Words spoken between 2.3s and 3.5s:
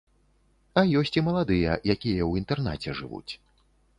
інтэрнаце жывуць.